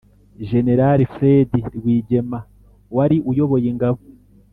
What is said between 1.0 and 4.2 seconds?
fred rwigema wari uyoboye ingabo